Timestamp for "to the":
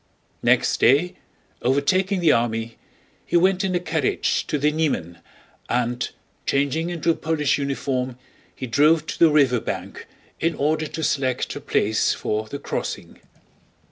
4.47-4.71, 9.05-9.29